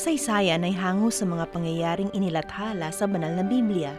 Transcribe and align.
kasaysayan 0.00 0.64
ay 0.64 0.72
hango 0.80 1.12
sa 1.12 1.28
mga 1.28 1.44
pangyayaring 1.52 2.08
inilathala 2.16 2.88
sa 2.88 3.04
banal 3.04 3.36
na 3.36 3.44
Biblia. 3.44 3.92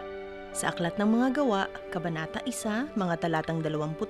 Sa 0.49 0.73
Aklat 0.73 0.97
ng 0.97 1.05
Mga 1.05 1.37
Gawa, 1.37 1.69
Kabanata 1.93 2.41
1, 2.41 2.97
mga 2.97 3.21
talatang 3.21 3.61
23 3.61 4.09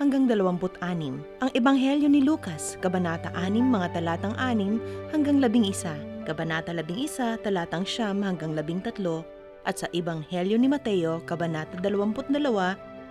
hanggang 0.00 0.24
26. 0.24 0.80
Ang 1.20 1.50
Ebanghelyo 1.52 2.08
ni 2.08 2.24
Lucas, 2.24 2.80
Kabanata 2.80 3.28
6, 3.28 3.60
mga 3.60 3.92
talatang 3.92 4.32
6 4.40 5.12
hanggang 5.12 5.36
11. 5.36 6.24
Kabanata 6.24 6.72
11, 6.72 7.44
talatang 7.44 7.84
9 7.84 8.24
hanggang 8.24 8.56
13. 8.56 9.68
At 9.68 9.84
sa 9.84 9.92
Ebanghelyo 9.92 10.56
ni 10.56 10.64
Mateo, 10.64 11.20
Kabanata 11.28 11.76
22, 11.76 12.40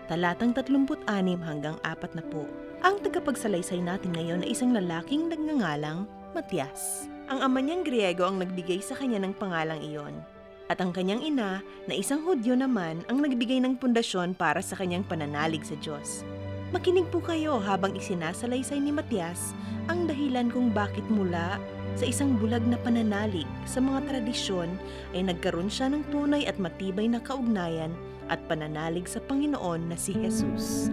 talatang 0.09 0.57
36 0.57 1.05
hanggang 1.45 1.77
40. 1.85 2.81
Ang 2.81 2.95
tagapagsalaysay 3.05 3.77
natin 3.77 4.17
ngayon 4.17 4.41
ay 4.41 4.57
isang 4.57 4.73
lalaking 4.73 5.29
nagngangalang 5.29 6.09
Matias. 6.33 7.05
Ang 7.31 7.47
ama 7.47 7.63
niyang 7.63 7.87
Griego 7.87 8.27
ang 8.27 8.43
nagbigay 8.43 8.83
sa 8.83 8.91
kanya 8.91 9.23
ng 9.23 9.31
pangalang 9.31 9.79
iyon. 9.79 10.19
At 10.67 10.83
ang 10.83 10.91
kanyang 10.91 11.23
ina, 11.23 11.63
na 11.87 11.93
isang 11.95 12.27
Hudyo 12.27 12.59
naman, 12.59 13.07
ang 13.07 13.23
nagbigay 13.23 13.63
ng 13.63 13.79
pundasyon 13.79 14.35
para 14.35 14.59
sa 14.59 14.75
kanyang 14.75 15.07
pananalig 15.07 15.63
sa 15.63 15.79
Diyos. 15.79 16.27
Makinig 16.75 17.07
po 17.07 17.23
kayo 17.23 17.55
habang 17.63 17.95
isinasalaysay 17.95 18.83
ni 18.83 18.91
Matias 18.91 19.55
ang 19.87 20.11
dahilan 20.11 20.51
kung 20.51 20.75
bakit 20.75 21.07
mula 21.07 21.55
sa 21.95 22.03
isang 22.03 22.35
bulag 22.35 22.67
na 22.67 22.75
pananalig 22.75 23.47
sa 23.63 23.79
mga 23.79 24.11
tradisyon 24.11 24.67
ay 25.15 25.23
nagkaroon 25.23 25.71
siya 25.71 25.87
ng 25.87 26.03
tunay 26.11 26.43
at 26.51 26.59
matibay 26.59 27.07
na 27.07 27.23
kaugnayan 27.23 27.95
at 28.27 28.43
pananalig 28.51 29.07
sa 29.07 29.23
Panginoon 29.23 29.87
na 29.87 29.95
si 29.95 30.11
Jesus. 30.11 30.91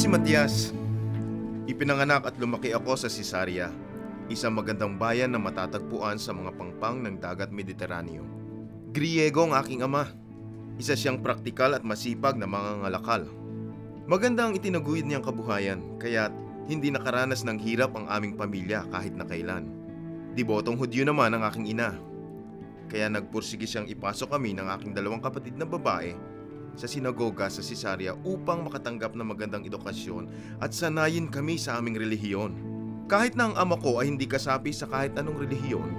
Si 0.00 0.08
Matias. 0.08 0.72
Ipinanganak 1.68 2.24
at 2.24 2.40
lumaki 2.40 2.72
ako 2.72 2.96
sa 2.96 3.12
Cisaria, 3.12 3.68
isang 4.32 4.56
magandang 4.56 4.96
bayan 4.96 5.28
na 5.28 5.36
matatagpuan 5.36 6.16
sa 6.16 6.32
mga 6.32 6.56
pangpang 6.56 7.04
ng 7.04 7.20
dagat 7.20 7.52
Mediteraneo. 7.52 8.24
Griego 8.96 9.44
ang 9.44 9.60
aking 9.60 9.84
ama. 9.84 10.08
Isa 10.80 10.96
siyang 10.96 11.20
praktikal 11.20 11.76
at 11.76 11.84
masipag 11.84 12.40
na 12.40 12.48
mga 12.48 12.80
ngalakal. 12.80 13.28
Maganda 14.08 14.48
ang 14.48 14.56
itinaguyod 14.56 15.04
niyang 15.04 15.20
kabuhayan, 15.20 16.00
kaya 16.00 16.32
hindi 16.64 16.88
nakaranas 16.88 17.44
ng 17.44 17.60
hirap 17.60 17.92
ang 17.92 18.08
aming 18.08 18.40
pamilya 18.40 18.88
kahit 18.88 19.12
na 19.12 19.28
kailan. 19.28 19.68
Dibotong 20.32 20.80
Hudyo 20.80 21.04
naman 21.04 21.36
ang 21.36 21.44
aking 21.44 21.76
ina. 21.76 21.92
Kaya 22.88 23.12
nagpursige 23.12 23.68
siyang 23.68 23.84
ipasok 23.84 24.32
kami 24.32 24.56
ng 24.56 24.64
aking 24.80 24.96
dalawang 24.96 25.20
kapatid 25.20 25.60
na 25.60 25.68
babae 25.68 26.16
sa 26.76 26.90
sinagoga 26.90 27.46
sa 27.48 27.62
Cisaria 27.64 28.14
upang 28.26 28.66
makatanggap 28.66 29.14
ng 29.14 29.26
magandang 29.26 29.66
edukasyon 29.66 30.30
at 30.62 30.70
sanayin 30.70 31.30
kami 31.30 31.56
sa 31.56 31.78
aming 31.78 31.98
relihiyon. 31.98 32.52
Kahit 33.10 33.34
na 33.34 33.50
ang 33.50 33.54
ama 33.58 33.74
ko 33.78 33.98
ay 33.98 34.10
hindi 34.10 34.26
kasapi 34.30 34.70
sa 34.70 34.86
kahit 34.86 35.18
anong 35.18 35.42
relihiyon, 35.42 35.90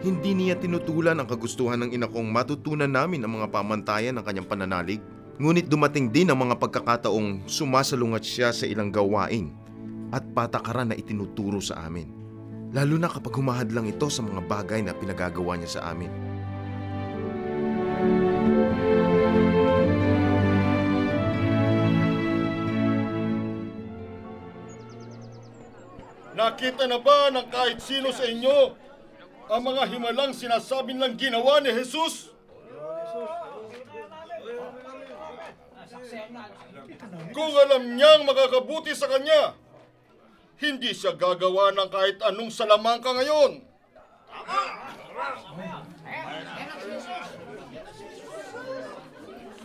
hindi 0.00 0.32
niya 0.32 0.56
tinutulan 0.56 1.18
ang 1.18 1.28
kagustuhan 1.28 1.82
ng 1.84 1.90
ina 1.92 2.08
kong 2.08 2.30
matutunan 2.30 2.88
namin 2.88 3.20
ang 3.20 3.36
mga 3.36 3.52
pamantayan 3.52 4.16
ng 4.16 4.24
kanyang 4.24 4.48
pananalig. 4.48 5.02
Ngunit 5.40 5.68
dumating 5.68 6.08
din 6.08 6.30
ang 6.30 6.38
mga 6.40 6.56
pagkakataong 6.56 7.44
sumasalungat 7.48 8.24
siya 8.24 8.48
sa 8.52 8.64
ilang 8.64 8.88
gawain 8.88 9.52
at 10.14 10.24
patakaran 10.30 10.92
na 10.92 10.96
itinuturo 10.96 11.58
sa 11.60 11.84
amin. 11.84 12.12
Lalo 12.70 12.96
na 13.02 13.10
kapag 13.10 13.34
humahad 13.34 13.74
lang 13.74 13.90
ito 13.90 14.06
sa 14.06 14.22
mga 14.22 14.46
bagay 14.46 14.80
na 14.80 14.94
pinagagawa 14.94 15.58
niya 15.58 15.80
sa 15.80 15.90
amin. 15.90 16.29
Nakita 26.50 26.90
na 26.90 26.98
ba 26.98 27.30
ng 27.30 27.46
kahit 27.46 27.78
sino 27.78 28.10
sa 28.10 28.26
inyo 28.26 28.74
ang 29.46 29.62
mga 29.62 29.86
himalang 29.86 30.34
sinasabing 30.34 30.98
lang 30.98 31.14
ginawa 31.14 31.62
ni 31.62 31.70
Jesus? 31.70 32.34
Kung 37.30 37.54
alam 37.54 37.94
niyang 37.94 38.26
makakabuti 38.26 38.90
sa 38.98 39.06
kanya, 39.06 39.54
hindi 40.58 40.90
siya 40.90 41.14
gagawa 41.14 41.70
ng 41.70 41.86
kahit 41.86 42.18
anong 42.18 42.50
salamangka 42.50 43.14
ngayon. 43.14 43.62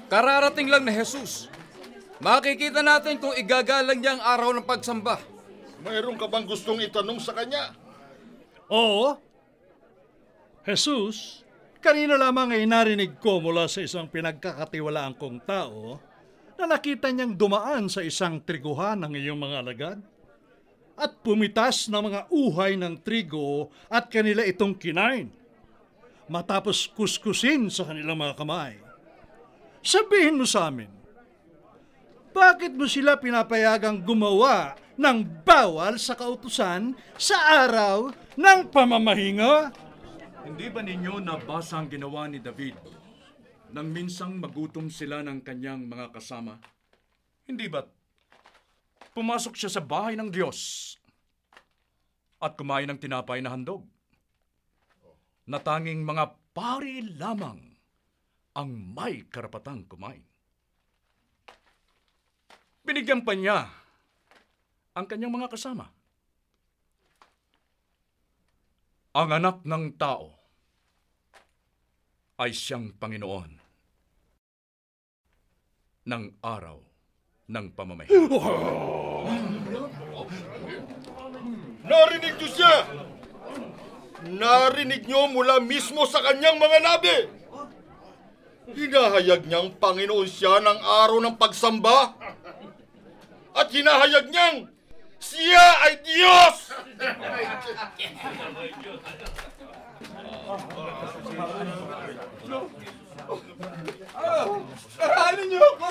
Kararating 0.06 0.70
lang 0.70 0.86
na 0.86 0.94
Jesus. 0.94 1.50
Makikita 2.22 2.86
natin 2.86 3.18
kung 3.18 3.34
igagalang 3.34 3.98
niya 3.98 4.22
ang 4.22 4.24
araw 4.38 4.50
ng 4.54 4.70
pagsamba. 4.70 5.35
Mayroon 5.86 6.18
ka 6.18 6.26
bang 6.26 6.50
gustong 6.50 6.82
itanong 6.82 7.22
sa 7.22 7.38
kanya? 7.38 7.78
Oo. 8.74 9.22
Jesus, 10.66 11.46
kanina 11.78 12.18
lamang 12.18 12.58
ay 12.58 12.66
narinig 12.66 13.22
ko 13.22 13.38
mula 13.38 13.70
sa 13.70 13.86
isang 13.86 14.10
pinagkakatiwalaan 14.10 15.14
kong 15.14 15.46
tao 15.46 16.02
na 16.58 16.66
nakita 16.66 17.14
niyang 17.14 17.38
dumaan 17.38 17.86
sa 17.86 18.02
isang 18.02 18.42
triguhan 18.42 18.98
ng 19.06 19.14
iyong 19.14 19.38
mga 19.38 19.58
alagad 19.62 20.00
at 20.98 21.12
pumitas 21.22 21.86
ng 21.86 22.02
mga 22.02 22.22
uhay 22.34 22.74
ng 22.82 22.98
trigo 23.06 23.70
at 23.86 24.10
kanila 24.10 24.42
itong 24.42 24.74
kinain 24.74 25.30
matapos 26.26 26.90
kuskusin 26.90 27.70
sa 27.70 27.86
kanilang 27.86 28.18
mga 28.18 28.34
kamay. 28.34 28.82
Sabihin 29.86 30.42
mo 30.42 30.50
sa 30.50 30.74
amin, 30.74 30.90
bakit 32.36 32.76
mo 32.76 32.84
sila 32.84 33.16
pinapayagang 33.16 34.04
gumawa 34.04 34.76
ng 35.00 35.24
bawal 35.48 35.96
sa 35.96 36.20
kautusan 36.20 36.92
sa 37.16 37.64
araw 37.64 38.12
ng 38.36 38.60
pamamahinga? 38.68 39.72
Hindi 40.44 40.68
ba 40.68 40.84
ninyo 40.84 41.24
nabasa 41.24 41.80
ang 41.80 41.88
ginawa 41.88 42.28
ni 42.28 42.44
David 42.44 42.76
nang 43.72 43.88
minsang 43.88 44.36
magutom 44.36 44.92
sila 44.92 45.24
ng 45.24 45.40
kanyang 45.48 45.88
mga 45.88 46.12
kasama? 46.12 46.60
Hindi 47.48 47.72
ba't 47.72 47.88
pumasok 49.16 49.56
siya 49.56 49.80
sa 49.80 49.82
bahay 49.82 50.20
ng 50.20 50.28
Diyos 50.28 50.92
at 52.44 52.60
kumain 52.60 52.92
ng 52.92 53.00
tinapay 53.00 53.40
na 53.40 53.56
handog? 53.56 53.88
Na 55.48 55.64
tanging 55.64 56.04
mga 56.04 56.36
pari 56.52 57.00
lamang 57.16 57.64
ang 58.60 58.70
may 58.70 59.24
karapatang 59.30 59.88
kumain. 59.88 60.35
Binigyan 62.86 63.26
pa 63.26 63.34
niya 63.34 63.66
ang 64.94 65.06
kanyang 65.10 65.34
mga 65.34 65.50
kasama. 65.50 65.90
Ang 69.18 69.30
anak 69.34 69.66
ng 69.66 69.86
tao 69.98 70.30
ay 72.38 72.54
siyang 72.54 72.94
Panginoon 72.94 73.52
ng 76.06 76.24
araw 76.46 76.78
ng 77.50 77.66
pamamahinga. 77.74 78.40
Narinig 81.86 82.36
niyo 82.38 82.50
siya! 82.54 82.74
Narinig 84.26 85.10
niyo 85.10 85.26
mula 85.34 85.58
mismo 85.58 86.06
sa 86.06 86.22
kanyang 86.22 86.62
mga 86.62 86.78
labi! 86.86 87.18
Hinahayag 88.78 89.42
niyang 89.50 89.74
Panginoon 89.78 90.30
siya 90.30 90.62
ng 90.62 90.80
araw 90.82 91.18
ng 91.24 91.36
pagsamba 91.38 92.14
at 93.56 93.72
hinahayag 93.72 94.28
niyang 94.28 94.68
siya 95.24 95.66
ay 95.88 95.96
Diyos! 96.04 96.76
Marahanin 105.00 105.48
niyo 105.50 105.64
ako! 105.80 105.90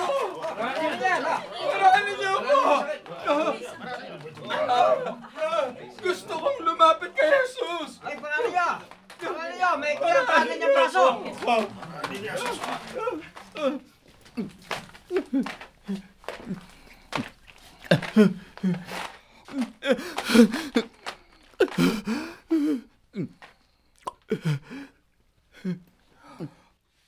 Marahanin 0.55 2.15
niyo 2.21 2.31
ako! 2.37 2.59
Gusto 5.99 6.33
kong 6.37 6.59
lumapit 6.61 7.11
kay 7.17 7.27
Jesus! 7.33 7.97
Ay, 8.05 8.15
Pangalia! 8.21 8.79
Pangalia, 9.17 9.69
may 9.81 9.97
kinakanan 9.97 10.55
niya 10.61 10.69
braso! 10.69 11.05
Pangalia! 11.41 12.33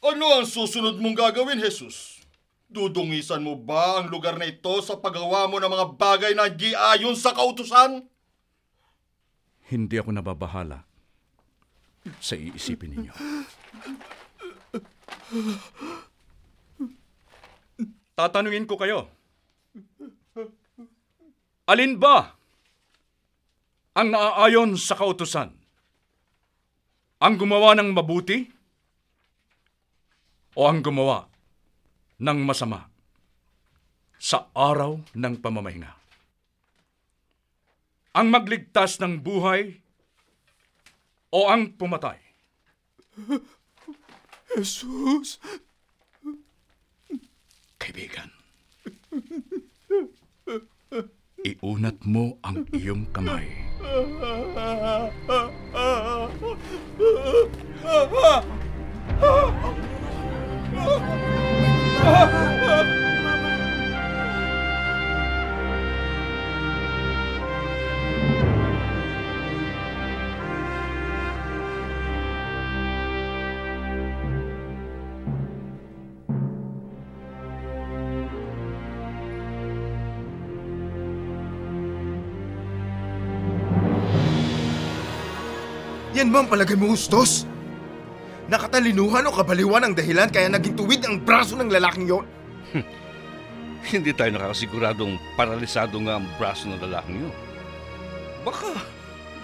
Ano 0.04 0.26
ang 0.36 0.48
susunod 0.48 1.00
mong 1.00 1.16
gagawin, 1.16 1.64
Jesus? 1.64 2.20
Dudungisan 2.68 3.40
mo 3.40 3.56
ba 3.56 4.04
ang 4.04 4.12
lugar 4.12 4.36
na 4.36 4.52
ito 4.52 4.84
sa 4.84 5.00
paggawa 5.00 5.48
mo 5.48 5.64
ng 5.64 5.72
mga 5.72 5.88
bagay 5.96 6.36
na 6.36 6.52
di 6.52 6.76
ayon 6.76 7.16
sa 7.16 7.32
kautusan? 7.32 8.04
Hindi 9.72 9.96
ako 9.96 10.12
nababahala 10.12 10.84
sa 12.20 12.36
iisipin 12.36 12.92
ninyo. 12.92 13.14
Tatanungin 18.16 18.68
ko 18.68 18.76
kayo. 18.76 19.17
Alin 21.68 22.00
ba 22.00 22.32
ang 24.00 24.08
naaayon 24.16 24.80
sa 24.80 24.96
kautusan? 24.96 25.52
Ang 27.20 27.34
gumawa 27.36 27.76
ng 27.76 27.92
mabuti 27.92 28.40
o 30.56 30.64
ang 30.64 30.80
gumawa 30.80 31.28
ng 32.24 32.40
masama 32.48 32.88
sa 34.16 34.48
araw 34.56 34.96
ng 35.12 35.36
pamamahinga? 35.44 35.92
Ang 38.16 38.28
magligtas 38.32 39.04
ng 39.04 39.20
buhay 39.20 39.76
o 41.36 41.52
ang 41.52 41.76
pumatay? 41.76 42.16
Jesus! 44.56 45.44
Kaibigan, 47.76 48.32
iunat 51.68 52.00
mo 52.08 52.40
ang 52.48 52.64
iyong 52.72 53.04
kamay. 53.12 53.44
Yan 86.18 86.34
ba 86.34 86.42
ang 86.42 86.50
palagay 86.50 86.74
mo, 86.74 86.90
Hustos? 86.90 87.46
Nakatalinuhan 88.50 89.30
o 89.30 89.38
kabaliwan 89.38 89.86
ang 89.86 89.94
dahilan 89.94 90.34
kaya 90.34 90.50
naging 90.50 90.74
tuwid 90.74 91.06
ang 91.06 91.22
braso 91.22 91.54
ng 91.54 91.70
lalaking 91.70 92.10
yon? 92.10 92.26
Hindi 93.94 94.18
tayo 94.18 94.34
nakakasiguradong 94.34 95.38
paralisado 95.38 96.02
nga 96.02 96.18
ang 96.18 96.26
braso 96.42 96.66
ng 96.66 96.82
lalaking 96.82 97.30
yun. 97.30 97.36
Baka, 98.42 98.82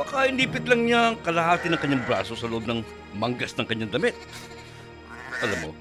baka 0.01 0.25
inipit 0.25 0.65
lang 0.65 0.89
niya 0.89 1.13
ang 1.13 1.21
kalahati 1.21 1.69
ng 1.69 1.77
kanyang 1.77 2.03
braso 2.09 2.33
sa 2.33 2.49
loob 2.49 2.65
ng 2.65 2.81
manggas 3.21 3.53
ng 3.53 3.69
kanyang 3.69 3.93
damit. 3.93 4.17
Alam 5.45 5.59
mo, 5.61 5.71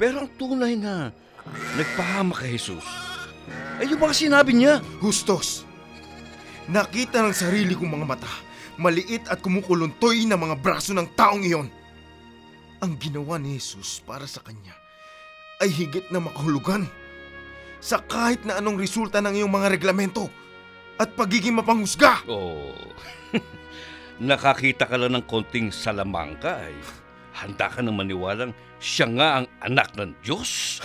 pero 0.00 0.24
ang 0.24 0.30
tunay 0.40 0.72
na 0.72 1.12
nagpahama 1.76 2.32
kay 2.32 2.56
Jesus, 2.56 2.86
ay 3.76 3.92
yung 3.92 4.00
mga 4.00 4.16
sinabi 4.16 4.56
niya. 4.56 4.80
Hustos! 5.04 5.68
Nakita 6.64 7.20
ng 7.20 7.36
sarili 7.36 7.76
kong 7.76 7.92
mga 7.92 8.08
mata, 8.08 8.32
maliit 8.80 9.28
at 9.28 9.40
kumukuluntoy 9.44 10.24
na 10.24 10.38
mga 10.38 10.56
braso 10.60 10.96
ng 10.96 11.08
taong 11.12 11.44
iyon. 11.44 11.68
Ang 12.82 12.92
ginawa 12.98 13.38
ni 13.38 13.56
Jesus 13.56 14.02
para 14.02 14.26
sa 14.26 14.42
kanya 14.42 14.74
ay 15.62 15.70
higit 15.70 16.10
na 16.10 16.18
makahulugan 16.18 16.88
sa 17.82 18.02
kahit 18.02 18.42
na 18.46 18.58
anong 18.58 18.78
resulta 18.78 19.22
ng 19.22 19.42
iyong 19.42 19.52
mga 19.52 19.70
reglamento 19.74 20.26
at 20.98 21.14
pagiging 21.14 21.58
mapanghusga. 21.58 22.22
Oh, 22.26 22.74
nakakita 24.22 24.86
ka 24.86 24.98
lang 24.98 25.18
ng 25.18 25.24
konting 25.26 25.70
salamangka 25.70 26.62
ay 26.62 26.74
handa 27.34 27.66
ka 27.70 27.82
nang 27.82 27.98
maniwalang 27.98 28.54
siya 28.82 29.06
nga 29.14 29.28
ang 29.42 29.46
anak 29.62 29.94
ng 29.94 30.10
Diyos. 30.22 30.82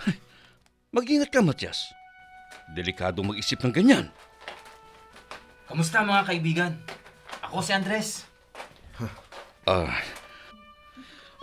Mag-ingat 0.96 1.28
ka, 1.28 1.44
Matias. 1.44 1.92
Delikado 2.72 3.20
mag-isip 3.20 3.60
ng 3.60 3.72
ganyan. 3.72 4.06
Kamusta 5.70 6.02
mga 6.02 6.26
kaibigan? 6.26 6.72
Ako 7.46 7.62
si 7.62 7.70
Andres. 7.70 8.26
Ah, 9.70 10.02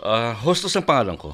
ah, 0.04 0.36
hostos 0.44 0.76
ang 0.76 0.84
pangalan 0.84 1.16
ko. 1.16 1.32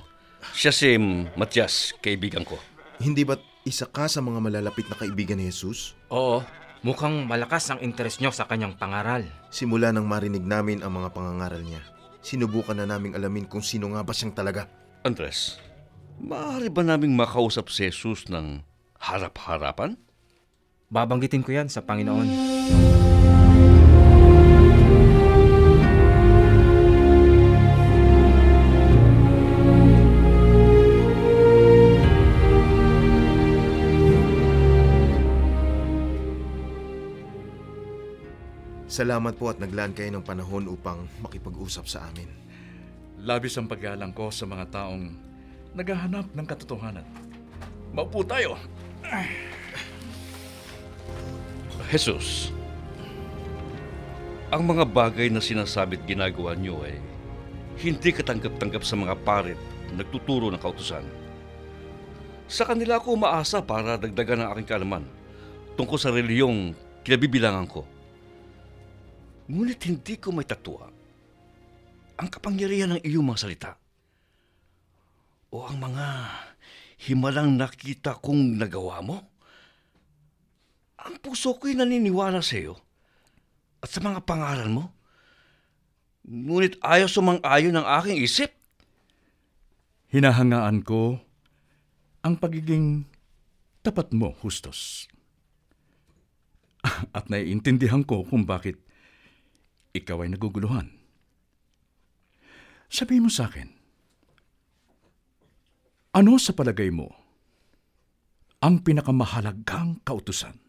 Siya 0.54 0.70
si 0.70 0.94
Matias, 1.34 1.90
kaibigan 1.98 2.46
ko. 2.46 2.54
Hindi 3.02 3.26
ba't 3.26 3.42
isa 3.66 3.90
ka 3.90 4.06
sa 4.06 4.22
mga 4.22 4.38
malalapit 4.38 4.86
na 4.86 4.94
kaibigan 4.94 5.42
ni 5.42 5.50
Jesus? 5.50 5.98
Oo, 6.14 6.46
mukhang 6.86 7.26
malakas 7.26 7.66
ang 7.74 7.82
interes 7.82 8.22
nyo 8.22 8.30
sa 8.30 8.46
kanyang 8.46 8.78
pangaral. 8.78 9.26
Simula 9.50 9.90
nang 9.90 10.06
marinig 10.06 10.46
namin 10.46 10.86
ang 10.86 10.94
mga 10.94 11.10
pangangaral 11.10 11.66
niya, 11.66 11.82
sinubukan 12.22 12.78
na 12.78 12.86
naming 12.86 13.18
alamin 13.18 13.50
kung 13.50 13.66
sino 13.66 13.90
nga 13.90 14.06
ba 14.06 14.14
siyang 14.14 14.38
talaga. 14.38 14.70
Andres, 15.02 15.58
maaari 16.22 16.70
ba 16.70 16.86
naming 16.86 17.18
makausap 17.18 17.74
si 17.74 17.90
Jesus 17.90 18.30
ng 18.30 18.62
harap-harapan? 19.02 19.98
Babanggitin 20.94 21.42
ko 21.42 21.50
yan 21.50 21.66
sa 21.66 21.82
Panginoon. 21.82 22.28
Salamat 38.86 39.34
po 39.34 39.50
at 39.50 39.58
naglaan 39.58 39.90
kayo 39.90 40.14
ng 40.14 40.22
panahon 40.22 40.70
upang 40.70 41.10
makipag-usap 41.18 41.90
sa 41.90 42.06
amin. 42.06 42.30
Labis 43.18 43.58
ang 43.58 43.66
paggalang 43.66 44.14
ko 44.14 44.30
sa 44.30 44.46
mga 44.46 44.70
taong 44.70 45.10
naghahanap 45.74 46.30
ng 46.30 46.46
katotohanan. 46.46 47.02
Maupo 47.90 48.22
tayo. 48.22 48.54
Jesus, 51.94 52.50
ang 54.50 54.66
mga 54.66 54.82
bagay 54.82 55.30
na 55.30 55.38
sinasabi't 55.38 56.02
ginagawa 56.10 56.58
niyo 56.58 56.82
ay 56.82 56.98
hindi 57.78 58.10
katanggap-tanggap 58.10 58.82
sa 58.82 58.98
mga 58.98 59.14
parit 59.22 59.54
na 59.94 60.02
nagtuturo 60.02 60.50
ng 60.50 60.58
kautusan. 60.58 61.06
Sa 62.50 62.66
kanila 62.66 62.98
ako 62.98 63.14
umaasa 63.14 63.62
para 63.62 63.94
dagdagan 63.94 64.42
ang 64.42 64.58
aking 64.58 64.74
kaalaman 64.74 65.06
tungkol 65.78 65.94
sa 65.94 66.10
reliyong 66.10 66.74
kinabibilangan 67.06 67.70
ko. 67.70 67.86
Ngunit 69.46 69.78
hindi 69.86 70.18
ko 70.18 70.34
may 70.34 70.50
tatwa 70.50 70.90
ang 72.18 72.26
kapangyarihan 72.26 72.98
ng 72.98 73.06
iyong 73.06 73.22
mga 73.22 73.38
salita 73.38 73.78
o 75.54 75.62
ang 75.62 75.78
mga 75.78 76.06
himalang 77.06 77.54
nakita 77.54 78.18
kong 78.18 78.58
nagawa 78.58 78.98
mo. 78.98 79.33
Ang 81.04 81.20
puso 81.20 81.52
ko'y 81.60 81.76
naniniwala 81.76 82.40
sa 82.40 82.56
iyo 82.56 82.80
at 83.84 83.92
sa 83.92 84.00
mga 84.00 84.24
pangaral 84.24 84.72
mo. 84.72 84.84
Ngunit 86.24 86.80
ayaw 86.80 87.04
sumang-ayon 87.04 87.76
ng 87.76 87.86
aking 88.00 88.16
isip. 88.24 88.48
Hinahangaan 90.08 90.80
ko 90.80 91.20
ang 92.24 92.40
pagiging 92.40 93.04
tapat 93.84 94.16
mo, 94.16 94.32
Hustos. 94.40 95.12
At 97.16 97.28
naiintindihan 97.28 98.00
ko 98.08 98.24
kung 98.24 98.48
bakit 98.48 98.80
ikaw 99.92 100.24
ay 100.24 100.32
naguguluhan. 100.32 100.88
Sabihin 102.88 103.28
mo 103.28 103.30
sa 103.32 103.52
akin, 103.52 103.68
ano 106.16 106.40
sa 106.40 106.56
palagay 106.56 106.88
mo 106.88 107.12
ang 108.64 108.80
pinakamahalagang 108.80 110.00
kautusan? 110.06 110.63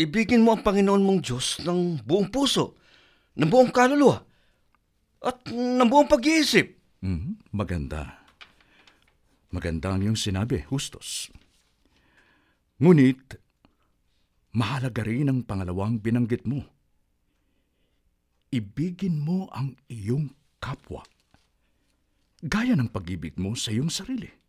Ibigin 0.00 0.44
mo 0.44 0.56
ang 0.56 0.64
Panginoon 0.64 1.02
mong 1.04 1.20
Diyos 1.20 1.60
ng 1.60 2.00
buong 2.06 2.32
puso, 2.32 2.78
ng 3.36 3.48
buong 3.50 3.70
kaluluwa, 3.74 4.24
at 5.20 5.44
ng 5.52 5.88
buong 5.88 6.08
pag-iisip. 6.08 6.72
Mhm, 7.04 7.52
maganda. 7.52 8.24
Maganda 9.52 9.92
ang 9.92 10.00
iyong 10.00 10.16
sinabi, 10.16 10.64
Hustos. 10.70 11.28
Ngunit, 12.80 13.36
mahalaga 14.56 15.04
rin 15.04 15.28
ang 15.28 15.44
pangalawang 15.44 16.00
binanggit 16.00 16.48
mo. 16.48 16.64
ibigin 18.50 19.22
mo 19.22 19.46
ang 19.54 19.78
iyong 19.86 20.34
kapwa. 20.58 21.06
Gaya 22.42 22.74
ng 22.74 22.90
pag-ibig 22.90 23.38
mo 23.38 23.54
sa 23.54 23.70
iyong 23.70 23.90
sarili. 23.90 24.39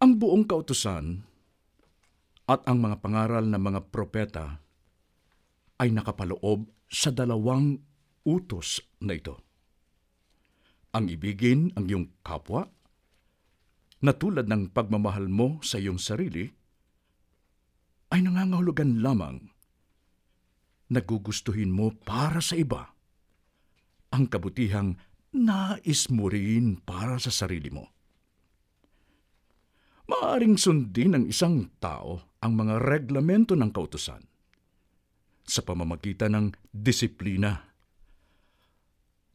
Ang 0.00 0.16
buong 0.16 0.48
kautusan 0.48 1.28
at 2.48 2.64
ang 2.64 2.80
mga 2.80 3.04
pangaral 3.04 3.44
ng 3.44 3.60
mga 3.60 3.80
propeta 3.92 4.56
ay 5.76 5.92
nakapaloob 5.92 6.64
sa 6.88 7.12
dalawang 7.12 7.76
utos 8.24 8.80
na 9.04 9.12
ito. 9.12 9.44
Ang 10.96 11.12
ibigin 11.12 11.76
ang 11.76 11.84
iyong 11.84 12.08
kapwa 12.24 12.64
na 14.00 14.16
tulad 14.16 14.48
ng 14.48 14.72
pagmamahal 14.72 15.28
mo 15.28 15.60
sa 15.60 15.76
iyong 15.76 16.00
sarili 16.00 16.48
ay 18.08 18.24
nangangahulugan 18.24 19.04
lamang 19.04 19.52
nagugustuhin 20.88 21.68
mo 21.68 21.92
para 21.92 22.40
sa 22.40 22.56
iba 22.56 22.96
ang 24.16 24.26
kabutihang 24.32 24.96
nais 25.36 26.08
mo 26.08 26.26
rin 26.32 26.80
para 26.82 27.20
sa 27.20 27.28
sarili 27.28 27.68
mo. 27.68 27.99
Maaring 30.10 30.58
sundin 30.58 31.14
ng 31.14 31.24
isang 31.30 31.70
tao 31.78 32.34
ang 32.42 32.58
mga 32.58 32.82
reglamento 32.82 33.54
ng 33.54 33.70
kautusan 33.70 34.26
sa 35.46 35.62
pamamagitan 35.62 36.34
ng 36.34 36.46
disiplina 36.74 37.54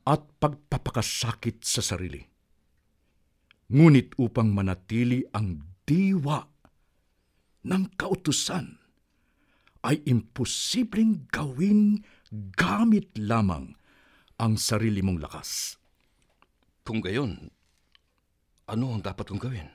at 0.04 0.22
pagpapakasakit 0.36 1.64
sa 1.64 1.80
sarili. 1.80 2.20
Ngunit 3.72 4.20
upang 4.20 4.52
manatili 4.52 5.24
ang 5.32 5.64
diwa 5.88 6.44
ng 7.66 7.84
kautusan, 7.96 8.78
ay 9.86 10.02
imposibleng 10.10 11.30
gawin 11.30 12.02
gamit 12.58 13.14
lamang 13.22 13.78
ang 14.42 14.58
sarili 14.58 15.06
mong 15.06 15.22
lakas. 15.22 15.78
Kung 16.82 17.06
gayon, 17.06 17.54
ano 18.66 18.86
ang 18.98 19.02
dapat 19.06 19.30
kong 19.30 19.42
gawin? 19.46 19.75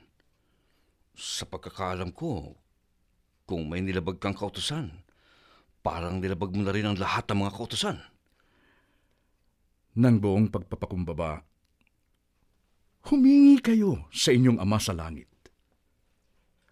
Sa 1.21 1.45
pagkakaalam 1.45 2.17
ko, 2.17 2.57
kung 3.45 3.69
may 3.69 3.85
nilabag 3.85 4.17
kang 4.17 4.33
kautusan, 4.33 5.05
parang 5.85 6.17
nilabag 6.17 6.49
mo 6.49 6.65
na 6.65 6.73
rin 6.73 6.89
ang 6.89 6.97
lahat 6.97 7.29
ng 7.29 7.45
mga 7.45 7.53
kautusan. 7.53 8.01
Nang 10.01 10.17
buong 10.17 10.49
pagpapakumbaba, 10.49 11.45
humingi 13.05 13.61
kayo 13.61 14.09
sa 14.09 14.33
inyong 14.33 14.57
Ama 14.57 14.81
sa 14.81 14.97
langit. 14.97 15.29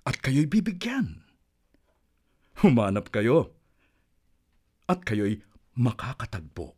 At 0.01 0.18
kayo'y 0.18 0.50
bibigyan. 0.50 1.22
Humanap 2.65 3.13
kayo. 3.13 3.53
At 4.89 5.06
kayo'y 5.06 5.46
makakatagpo. 5.77 6.74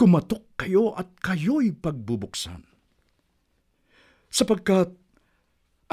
Kumatok 0.00 0.56
kayo 0.56 0.96
at 0.96 1.20
kayo'y 1.20 1.76
pagbubuksan. 1.76 2.64
Sapagkat 4.32 5.03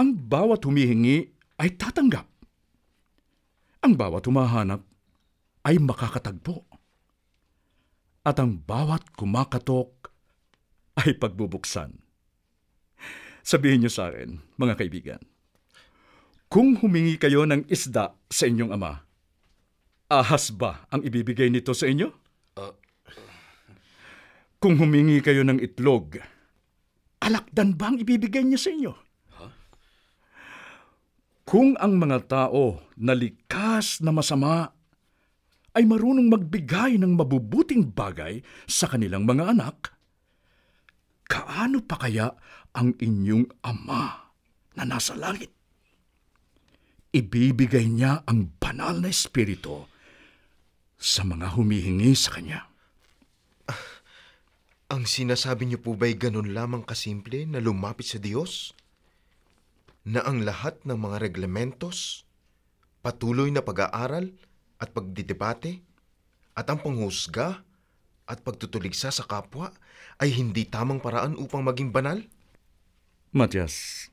ang 0.02 0.18
bawat 0.18 0.66
humihingi 0.66 1.30
ay 1.62 1.78
tatanggap. 1.78 2.26
Ang 3.86 3.94
bawat 3.94 4.26
humahanap 4.26 4.82
ay 5.62 5.78
makakatagpo. 5.78 6.66
At 8.26 8.42
ang 8.42 8.66
bawat 8.66 9.14
kumakatok 9.14 10.10
ay 11.06 11.14
pagbubuksan. 11.22 12.02
Sabihin 13.46 13.86
niyo 13.86 13.94
sa 13.94 14.10
akin, 14.10 14.42
mga 14.58 14.74
kaibigan, 14.78 15.22
kung 16.50 16.82
humingi 16.82 17.22
kayo 17.22 17.46
ng 17.46 17.70
isda 17.70 18.18
sa 18.30 18.44
inyong 18.50 18.74
ama, 18.74 19.06
ahas 20.10 20.50
ba 20.50 20.90
ang 20.90 21.06
ibibigay 21.06 21.54
nito 21.54 21.78
sa 21.78 21.86
inyo? 21.86 22.10
Kung 24.62 24.78
humingi 24.78 25.22
kayo 25.26 25.42
ng 25.42 25.62
itlog, 25.62 26.22
alakdan 27.22 27.74
ba 27.78 27.94
ang 27.94 27.98
ibibigay 28.02 28.46
niya 28.46 28.62
sa 28.62 28.70
inyo? 28.74 29.11
Kung 31.44 31.76
ang 31.82 31.98
mga 31.98 32.20
tao 32.30 32.80
na 32.96 33.18
likas 33.18 34.00
na 34.00 34.14
masama 34.14 34.72
ay 35.76 35.84
marunong 35.88 36.28
magbigay 36.32 37.00
ng 37.00 37.16
mabubuting 37.18 37.92
bagay 37.92 38.44
sa 38.68 38.88
kanilang 38.88 39.24
mga 39.24 39.56
anak, 39.56 39.96
kaano 41.28 41.82
pa 41.84 41.96
kaya 41.98 42.36
ang 42.76 42.96
inyong 43.00 43.48
ama 43.64 44.32
na 44.76 44.84
nasa 44.88 45.16
langit? 45.16 45.52
ibibigay 47.12 47.92
niya 47.92 48.24
ang 48.24 48.56
banal 48.56 49.04
na 49.04 49.12
espiritu 49.12 49.84
sa 50.96 51.28
mga 51.28 51.60
humihingi 51.60 52.16
sa 52.16 52.40
kanya. 52.40 52.72
Ang 54.92 55.08
sinasabi 55.08 55.68
niyo 55.68 55.80
po 55.80 55.96
ba'y 55.96 56.20
ganun 56.20 56.52
lamang 56.52 56.84
kasimple 56.84 57.48
na 57.48 57.64
lumapit 57.64 58.08
sa 58.12 58.20
Diyos? 58.20 58.76
Na 60.02 60.26
ang 60.26 60.42
lahat 60.42 60.82
ng 60.82 60.98
mga 60.98 61.22
reglamentos, 61.22 62.26
patuloy 63.06 63.54
na 63.54 63.62
pag-aaral 63.62 64.34
at 64.82 64.90
pagdidebate, 64.98 65.86
at 66.58 66.66
ang 66.68 66.82
panghusga 66.82 67.62
at 68.28 68.40
pagtutuligsa 68.42 69.14
sa 69.14 69.24
kapwa 69.24 69.72
ay 70.20 70.34
hindi 70.34 70.68
tamang 70.68 71.00
paraan 71.00 71.38
upang 71.38 71.64
maging 71.64 71.94
banal? 71.94 72.20
Matias, 73.32 74.10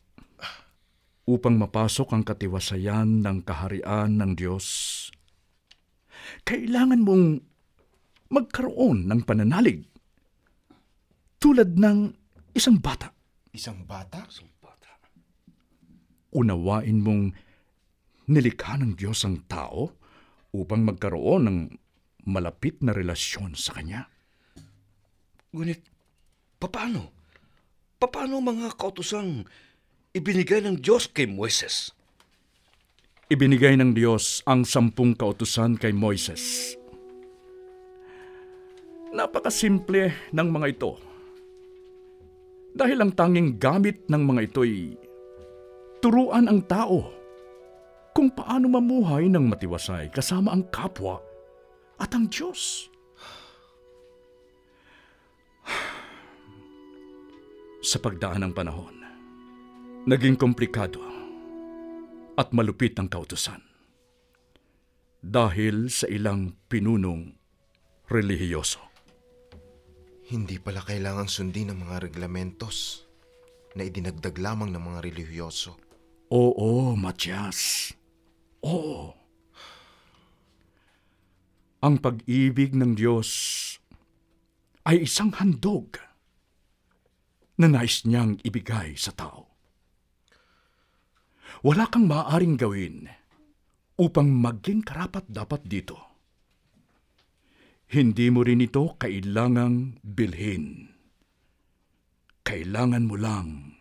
upang 1.29 1.59
mapasok 1.59 2.15
ang 2.15 2.23
katiwasayan 2.25 3.21
ng 3.21 3.39
kaharian 3.45 4.17
ng 4.17 4.33
Diyos, 4.39 4.67
kailangan 6.49 7.05
mong 7.05 7.25
magkaroon 8.29 9.09
ng 9.09 9.21
pananalig 9.25 9.89
tulad 11.41 11.77
ng 11.77 12.13
isang 12.53 12.81
bata. 12.81 13.13
Isang 13.53 13.85
bata? 13.85 14.29
Unawain 16.29 17.01
mong 17.01 17.33
nilikha 18.29 18.77
ng 18.77 18.93
Diyos 18.93 19.25
ang 19.25 19.49
tao 19.49 19.97
upang 20.53 20.85
magkaroon 20.85 21.43
ng 21.49 21.59
malapit 22.29 22.85
na 22.85 22.93
relasyon 22.93 23.57
sa 23.57 23.73
Kanya. 23.73 24.05
Ngunit, 25.57 25.81
paano? 26.61 27.17
Paano 27.97 28.45
mga 28.45 28.77
kautusang 28.77 29.49
ibinigay 30.13 30.61
ng 30.61 30.77
Diyos 30.85 31.09
kay 31.09 31.25
Moises? 31.25 31.97
Ibinigay 33.33 33.81
ng 33.81 33.97
Diyos 33.97 34.45
ang 34.45 34.69
sampung 34.69 35.17
kautusan 35.17 35.81
kay 35.81 35.97
Moises. 35.97 36.77
Napakasimple 39.09 40.33
ng 40.37 40.49
mga 40.53 40.67
ito. 40.69 40.93
Dahil 42.77 43.01
ang 43.01 43.13
tanging 43.17 43.57
gamit 43.57 44.05
ng 44.13 44.23
mga 44.23 44.41
ito'y 44.53 45.08
turuan 45.99 46.47
ang 46.47 46.63
tao 46.67 47.11
kung 48.15 48.35
paano 48.35 48.67
mamuhay 48.67 49.31
ng 49.31 49.47
matiwasay 49.47 50.11
kasama 50.11 50.51
ang 50.55 50.67
kapwa 50.75 51.23
at 51.99 52.11
ang 52.15 52.27
Diyos. 52.31 52.91
Sa 57.79 58.03
pagdaan 58.03 58.43
ng 58.43 58.53
panahon, 58.55 58.97
naging 60.07 60.35
komplikado 60.35 60.99
at 62.35 62.51
malupit 62.55 62.95
ang 62.99 63.07
kautusan. 63.07 63.63
Dahil 65.19 65.91
sa 65.91 66.07
ilang 66.07 66.55
pinunong 66.71 67.35
relihiyoso. 68.07 68.79
Hindi 70.31 70.63
pala 70.63 70.85
kailangang 70.85 71.27
sundin 71.27 71.75
ang 71.75 71.83
mga 71.83 72.07
reglamentos 72.07 73.09
na 73.75 73.83
idinagdag 73.83 74.37
lamang 74.39 74.71
ng 74.71 74.83
mga 74.83 74.99
relihiyoso. 75.03 75.88
Oo, 76.29 76.93
Matias. 76.93 77.93
Oo. 78.61 79.17
Ang 81.81 82.03
pag-ibig 82.05 82.77
ng 82.77 82.93
Diyos 82.93 83.31
ay 84.85 85.09
isang 85.09 85.33
handog 85.41 85.97
na 87.57 87.71
nais 87.71 88.05
niyang 88.05 88.37
ibigay 88.45 88.93
sa 88.99 89.15
tao. 89.17 89.49
Wala 91.65 91.89
kang 91.89 92.05
maaaring 92.05 92.61
gawin 92.61 93.09
upang 93.97 94.29
maging 94.29 94.85
karapat 94.85 95.25
dapat 95.33 95.65
dito. 95.65 95.97
Hindi 97.89 98.29
mo 98.29 98.45
rin 98.45 98.61
ito 98.61 99.01
kailangang 99.01 99.97
bilhin. 100.05 100.93
Kailangan 102.45 103.05
mo 103.09 103.17
lang 103.17 103.78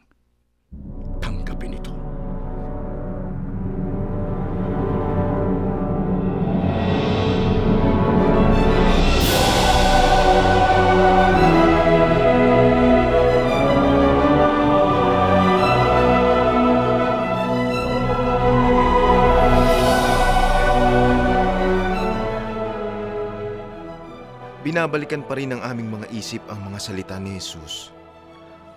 binabalikan 24.88 25.20
pa 25.20 25.36
rin 25.36 25.52
ng 25.52 25.60
aming 25.68 26.00
mga 26.00 26.08
isip 26.16 26.40
ang 26.48 26.64
mga 26.72 26.80
salita 26.80 27.20
ni 27.20 27.36
Jesus. 27.36 27.92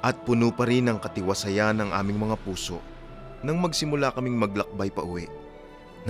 At 0.02 0.26
puno 0.26 0.50
pa 0.50 0.66
rin 0.66 0.90
ang 0.90 0.98
katiwasayan 0.98 1.78
ng 1.78 1.90
aming 1.94 2.26
mga 2.26 2.34
puso 2.42 2.82
nang 3.46 3.62
magsimula 3.62 4.10
kaming 4.18 4.34
maglakbay 4.34 4.90
pa 4.90 5.06
uwi. 5.06 5.30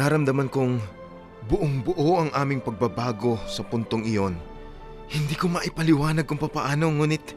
Naramdaman 0.01 0.49
kong 0.49 0.81
buong 1.53 1.85
buo 1.85 2.17
ang 2.17 2.33
aming 2.33 2.65
pagbabago 2.65 3.37
sa 3.45 3.61
puntong 3.61 4.09
iyon. 4.09 4.41
Hindi 5.13 5.37
ko 5.37 5.53
maipaliwanag 5.53 6.25
kung 6.25 6.41
papaano 6.41 6.89
ngunit 6.89 7.37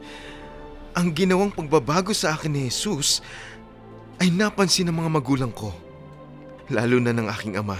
ang 0.96 1.12
ginawang 1.12 1.52
pagbabago 1.52 2.16
sa 2.16 2.32
akin 2.32 2.48
ni 2.48 2.72
Jesus 2.72 3.20
ay 4.24 4.32
napansin 4.32 4.88
ng 4.88 5.04
mga 5.04 5.10
magulang 5.12 5.52
ko. 5.52 5.68
Lalo 6.72 6.96
na 6.96 7.12
ng 7.12 7.28
aking 7.28 7.60
ama 7.60 7.76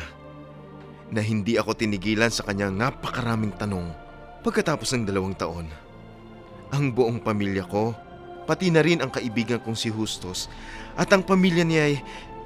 na 1.09 1.25
hindi 1.25 1.57
ako 1.57 1.73
tinigilan 1.73 2.29
sa 2.29 2.45
kanyang 2.45 2.77
napakaraming 2.77 3.57
tanong 3.57 4.04
pagkatapos 4.45 4.93
ng 4.93 5.09
dalawang 5.09 5.33
taon. 5.33 5.67
Ang 6.69 6.93
buong 6.93 7.25
pamilya 7.25 7.65
ko, 7.65 7.97
pati 8.45 8.69
na 8.69 8.85
rin 8.85 9.01
ang 9.01 9.09
kaibigan 9.09 9.57
kong 9.65 9.73
si 9.73 9.89
Justus 9.89 10.53
at 11.01 11.09
ang 11.17 11.25
pamilya 11.25 11.65
niya 11.65 11.83
ay 11.89 11.95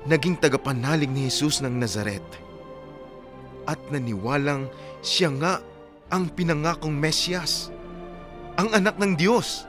naging 0.06 0.38
tagapanalig 0.38 1.10
ni 1.10 1.26
Jesus 1.26 1.58
ng 1.58 1.74
Nazaret. 1.74 2.22
At 3.66 3.82
naniwalang 3.90 4.70
siya 5.02 5.34
nga 5.34 5.58
ang 6.08 6.30
pinangakong 6.32 6.94
Mesyas, 6.94 7.68
ang 8.56 8.72
anak 8.72 8.96
ng 8.96 9.18
Diyos, 9.18 9.68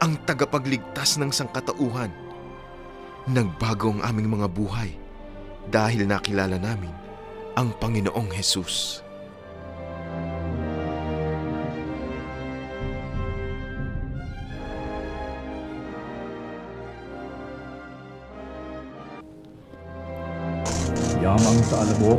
ang 0.00 0.18
tagapagligtas 0.24 1.20
ng 1.20 1.30
sangkatauhan. 1.30 2.10
Nagbago 3.28 3.92
ang 3.92 4.00
aming 4.08 4.40
mga 4.40 4.48
buhay 4.48 4.90
dahil 5.68 6.08
nakilala 6.08 6.56
namin 6.56 6.90
ang 7.54 7.76
Panginoong 7.76 8.32
Jesus. 8.32 9.04